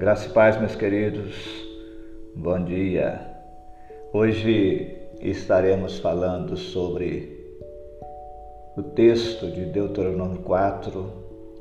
Graça 0.00 0.28
e 0.28 0.30
paz, 0.30 0.58
meus 0.58 0.74
queridos. 0.74 1.36
Bom 2.34 2.64
dia. 2.64 3.20
Hoje 4.14 4.96
estaremos 5.20 5.98
falando 5.98 6.56
sobre 6.56 7.38
o 8.78 8.82
texto 8.82 9.50
de 9.50 9.66
Deuteronômio 9.66 10.38
4, 10.38 11.04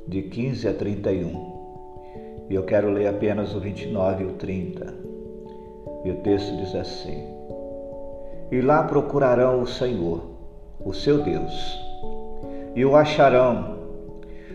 de 0.07 0.21
15 0.21 0.69
a 0.69 0.73
31. 0.73 2.45
E 2.49 2.55
eu 2.55 2.63
quero 2.63 2.89
ler 2.89 3.07
apenas 3.07 3.53
o 3.53 3.59
29 3.59 4.23
e 4.23 4.27
o 4.27 4.31
30. 4.35 4.93
E 6.05 6.11
o 6.11 6.15
texto 6.21 6.55
diz 6.55 6.73
assim: 6.75 7.27
E 8.49 8.61
lá 8.61 8.83
procurarão 8.83 9.63
o 9.63 9.67
Senhor, 9.67 10.23
o 10.79 10.93
seu 10.93 11.21
Deus, 11.21 11.77
e 12.73 12.85
o 12.85 12.95
acharão 12.95 13.78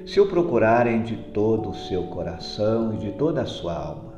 se 0.06 0.20
o 0.20 0.26
procurarem 0.26 1.02
de 1.02 1.16
todo 1.16 1.70
o 1.70 1.74
seu 1.74 2.04
coração 2.04 2.94
e 2.94 2.98
de 2.98 3.12
toda 3.12 3.42
a 3.42 3.46
sua 3.46 3.74
alma. 3.74 4.14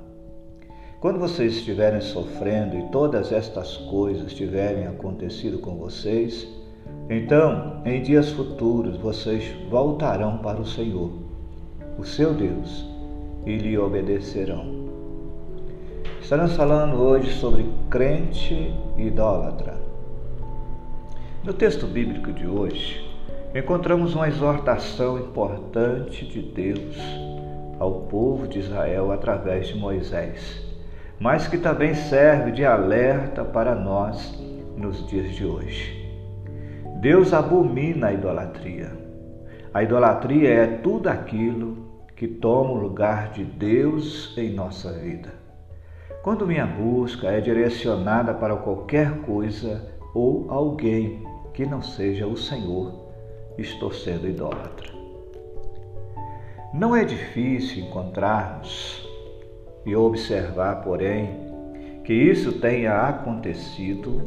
Quando 1.01 1.19
vocês 1.19 1.57
estiverem 1.57 2.01
sofrendo 2.01 2.77
e 2.77 2.83
todas 2.91 3.31
estas 3.31 3.77
coisas 3.77 4.33
tiverem 4.33 4.87
acontecido 4.87 5.59
com 5.59 5.77
vocês, 5.77 6.49
então, 7.09 7.83
em 7.85 8.03
dias 8.03 8.31
futuros, 8.31 8.97
vocês 8.97 9.55
voltarão 9.71 10.39
para 10.39 10.61
o 10.61 10.67
Senhor, 10.67 11.13
o 11.99 12.05
seu 12.05 12.35
Deus, 12.35 12.85
e 13.45 13.57
lhe 13.57 13.79
obedecerão. 13.79 14.75
Estaremos 16.21 16.57
falando 16.57 16.97
hoje 16.97 17.33
sobre 17.35 17.65
crente 17.89 18.75
idólatra. 18.99 19.79
No 21.45 21.53
texto 21.53 21.87
bíblico 21.87 22.33
de 22.33 22.45
hoje, 22.45 23.09
encontramos 23.59 24.15
uma 24.15 24.29
exortação 24.29 25.19
importante 25.19 26.27
de 26.27 26.43
Deus 26.43 26.97
ao 27.79 28.03
povo 28.03 28.47
de 28.47 28.59
Israel 28.59 29.11
através 29.13 29.69
de 29.69 29.77
Moisés, 29.77 30.63
mas 31.19 31.49
que 31.49 31.57
também 31.57 31.95
serve 31.95 32.53
de 32.53 32.65
alerta 32.65 33.43
para 33.45 33.75
nós 33.75 34.39
nos 34.77 35.07
dias 35.07 35.35
de 35.35 35.45
hoje. 35.47 36.07
Deus 37.01 37.33
abomina 37.33 38.09
a 38.09 38.13
idolatria. 38.13 38.93
A 39.73 39.83
idolatria 39.83 40.51
é 40.51 40.67
tudo 40.67 41.09
aquilo 41.09 41.79
que 42.15 42.27
toma 42.27 42.73
o 42.73 42.79
lugar 42.79 43.31
de 43.31 43.45
Deus 43.45 44.37
em 44.37 44.53
nossa 44.53 44.93
vida. 44.93 45.33
Quando 46.23 46.47
minha 46.47 46.67
busca 46.67 47.29
é 47.29 47.41
direcionada 47.41 48.35
para 48.35 48.57
qualquer 48.57 49.19
coisa 49.21 49.83
ou 50.15 50.51
alguém 50.51 51.23
que 51.55 51.65
não 51.65 51.81
seja 51.81 52.27
o 52.27 52.37
Senhor, 52.37 53.06
estou 53.59 53.93
sendo 53.93 54.29
idólatra. 54.29 54.91
Não 56.75 56.95
é 56.95 57.05
difícil 57.05 57.85
encontrarmos 57.85 59.09
e 59.85 59.95
observar, 59.95 60.83
porém, 60.83 61.47
que 62.05 62.13
isso 62.13 62.61
tenha 62.61 63.09
acontecido 63.09 64.23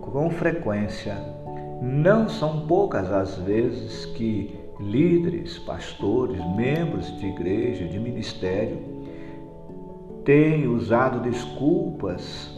com 0.00 0.30
frequência. 0.30 1.14
Não 1.80 2.28
são 2.28 2.66
poucas 2.66 3.12
as 3.12 3.36
vezes 3.38 4.06
que 4.06 4.58
líderes, 4.80 5.58
pastores, 5.58 6.44
membros 6.56 7.16
de 7.18 7.26
igreja, 7.26 7.86
de 7.86 7.98
ministério, 7.98 8.78
têm 10.24 10.66
usado 10.66 11.20
desculpas 11.20 12.50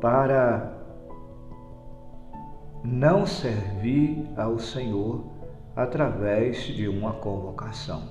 para 0.00 0.75
não 2.86 3.26
servir 3.26 4.30
ao 4.36 4.60
Senhor 4.60 5.24
através 5.74 6.58
de 6.58 6.86
uma 6.86 7.14
convocação. 7.14 8.04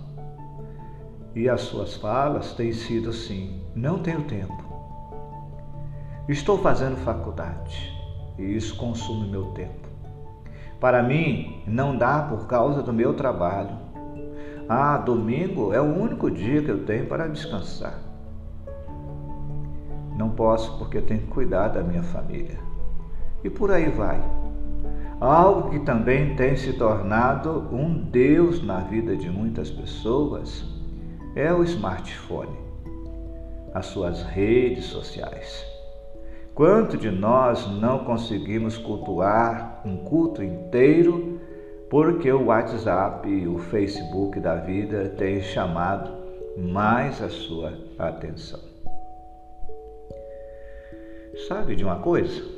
E 1.34 1.48
as 1.48 1.62
suas 1.62 1.96
falas 1.96 2.54
têm 2.54 2.74
sido 2.74 3.10
assim: 3.10 3.62
não 3.74 4.00
tenho 4.00 4.24
tempo. 4.24 4.64
Estou 6.28 6.58
fazendo 6.58 6.98
faculdade 6.98 7.90
e 8.38 8.44
isso 8.44 8.76
consome 8.76 9.30
meu 9.30 9.46
tempo. 9.52 9.88
Para 10.80 11.02
mim, 11.02 11.64
não 11.66 11.98
dá 11.98 12.24
por 12.24 12.46
causa 12.48 12.84
do 12.84 12.92
meu 12.92 13.14
trabalho. 13.14 13.78
Ah, 14.68 14.98
domingo 14.98 15.72
é 15.74 15.80
o 15.80 15.86
único 15.86 16.30
dia 16.30 16.62
que 16.62 16.70
eu 16.70 16.86
tenho 16.86 17.08
para 17.08 17.28
descansar. 17.28 17.98
Não 20.18 20.32
posso 20.32 20.78
porque 20.78 21.02
tenho 21.02 21.22
que 21.22 21.28
cuidar 21.28 21.70
da 21.70 21.82
minha 21.82 22.04
família. 22.04 22.60
E 23.44 23.50
por 23.50 23.72
aí 23.72 23.90
vai. 23.90 24.20
Algo 25.20 25.70
que 25.70 25.80
também 25.80 26.36
tem 26.36 26.58
se 26.58 26.74
tornado 26.74 27.70
um 27.72 27.94
Deus 27.94 28.62
na 28.62 28.80
vida 28.80 29.16
de 29.16 29.30
muitas 29.30 29.72
pessoas 29.72 30.66
é 31.36 31.54
o 31.54 31.64
smartphone, 31.64 32.58
as 33.74 33.86
suas 33.86 34.24
redes 34.24 34.86
sociais. 34.86 35.66
Quanto 36.54 36.98
de 36.98 37.10
nós 37.10 37.66
não 37.80 38.00
conseguimos 38.00 38.78
cultuar 38.78 39.82
um 39.86 39.98
culto 39.98 40.44
inteiro 40.44 41.40
porque 41.90 42.30
o 42.32 42.48
WhatsApp 42.48 43.28
e 43.30 43.48
o 43.48 43.58
Facebook 43.58 44.40
da 44.40 44.56
vida 44.56 45.10
têm 45.18 45.42
chamado 45.42 46.12
mais 46.58 47.22
a 47.22 47.30
sua 47.30 47.74
atenção? 47.98 48.60
Sabe 51.48 51.76
de 51.76 51.84
uma 51.86 52.00
coisa? 52.00 52.55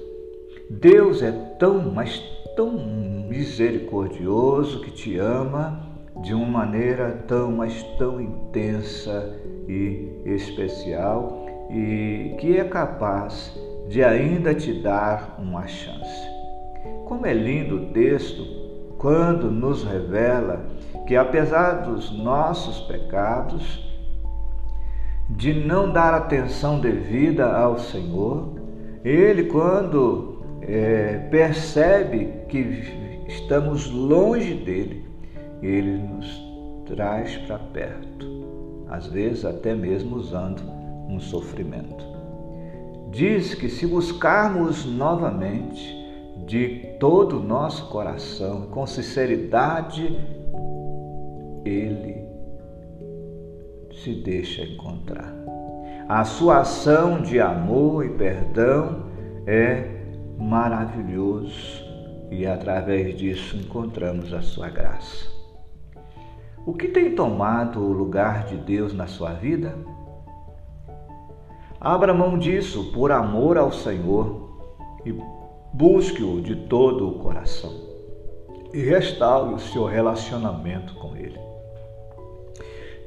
Deus 0.70 1.22
é 1.22 1.32
tão, 1.58 1.92
mas 1.94 2.20
tão 2.56 2.72
misericordioso 3.30 4.82
que 4.82 4.92
te 4.92 5.18
ama 5.18 5.88
de 6.22 6.34
uma 6.34 6.66
maneira 6.66 7.24
tão, 7.28 7.52
mas 7.52 7.84
tão 7.98 8.20
intensa 8.20 9.34
e 9.68 10.22
especial 10.26 11.46
e 11.70 12.36
que 12.40 12.58
é 12.58 12.64
capaz 12.64 13.58
de 13.88 14.04
ainda 14.04 14.54
te 14.54 14.74
dar 14.82 15.38
uma 15.40 15.66
chance. 15.68 16.28
Como 17.06 17.26
é 17.26 17.34
lindo 17.34 17.76
o 17.76 17.86
texto 17.94 18.44
quando 18.98 19.50
nos 19.50 19.84
revela 19.84 20.66
que, 21.06 21.16
apesar 21.16 21.84
dos 21.84 22.12
nossos 22.12 22.82
pecados, 22.82 23.86
de 25.30 25.54
não 25.54 25.92
dar 25.92 26.14
atenção 26.14 26.80
devida 26.80 27.56
ao 27.56 27.80
Senhor, 27.80 28.50
Ele, 29.04 29.46
quando 29.46 30.37
é, 30.68 31.28
percebe 31.32 32.34
que 32.50 32.58
estamos 33.28 33.90
longe 33.90 34.54
dele, 34.54 35.06
ele 35.62 35.98
nos 35.98 36.46
traz 36.86 37.38
para 37.38 37.58
perto, 37.58 38.86
às 38.90 39.08
vezes 39.08 39.46
até 39.46 39.74
mesmo 39.74 40.18
usando 40.18 40.62
um 41.08 41.20
sofrimento. 41.20 42.06
Diz 43.12 43.56
que 43.56 43.70
se 43.70 43.88
buscarmos 43.88 44.86
novamente 44.86 45.96
de 46.46 46.96
todo 47.00 47.40
o 47.40 47.44
nosso 47.44 47.90
coração, 47.90 48.68
com 48.68 48.86
sinceridade, 48.86 50.18
ele 51.66 52.26
se 54.04 54.14
deixa 54.14 54.64
encontrar. 54.64 55.34
A 56.08 56.24
sua 56.24 56.60
ação 56.60 57.22
de 57.22 57.40
amor 57.40 58.06
e 58.06 58.10
perdão 58.10 59.08
é 59.46 59.97
maravilhoso 60.38 61.84
e 62.30 62.46
através 62.46 63.16
disso 63.18 63.58
encontramos 63.58 64.34
a 64.34 64.42
sua 64.42 64.70
graça. 64.70 65.26
O 66.66 66.74
que 66.74 66.90
tem 66.90 67.16
tomado 67.16 67.80
o 67.80 67.92
lugar 67.92 68.46
de 68.46 68.58
Deus 68.58 68.94
na 68.94 69.08
sua 69.08 69.34
vida? 69.34 69.76
Abra 71.80 72.14
mão 72.14 72.38
disso 72.38 72.92
por 72.92 73.12
amor 73.12 73.58
ao 73.58 73.72
Senhor 73.72 74.60
e 75.06 75.16
busque-o 75.74 76.42
de 76.42 76.56
todo 76.68 77.08
o 77.08 77.20
coração 77.20 77.72
e 78.74 78.82
restaure 78.82 79.54
o 79.54 79.60
seu 79.60 79.86
relacionamento 79.86 80.94
com 80.96 81.16
Ele. 81.16 81.40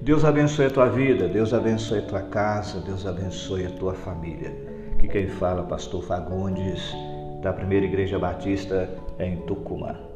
Deus 0.01 0.25
abençoe 0.25 0.67
a 0.67 0.71
tua 0.71 0.89
vida, 0.89 1.29
Deus 1.29 1.53
abençoe 1.53 1.99
a 1.99 2.07
tua 2.07 2.23
casa, 2.23 2.81
Deus 2.81 3.07
abençoe 3.07 3.67
a 3.67 3.71
tua 3.71 3.93
família. 3.93 4.51
Que 4.99 5.07
quem 5.07 5.27
fala, 5.29 5.63
Pastor 5.65 6.03
Fagundes 6.03 6.95
da 7.41 7.53
Primeira 7.53 7.87
Igreja 7.87 8.19
Batista 8.19 8.89
em 9.19 9.37
Tucumã. 9.43 10.10